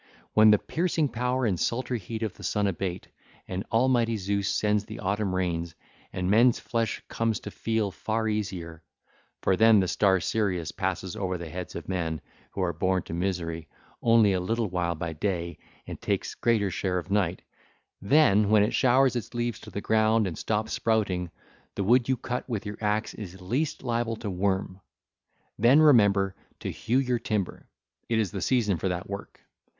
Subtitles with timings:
[0.35, 0.49] (ll.
[0.49, 3.07] 414 447) When the piercing power and sultry heat of the sun abate,
[3.47, 5.75] and almighty Zeus sends the autumn rains
[6.09, 11.37] 1312, and men's flesh comes to feel far easier,—for then the star Sirius passes over
[11.37, 12.19] the heads of men,
[12.53, 13.67] who are born to misery,
[14.01, 19.15] only a little while by day and takes greater share of night,—then, when it showers
[19.15, 21.29] its leaves to the ground and stops sprouting,
[21.75, 24.81] the wood you cut with your axe is least liable to worm.
[25.59, 27.69] Then remember to hew your timber:
[28.09, 29.39] it is the season for that work.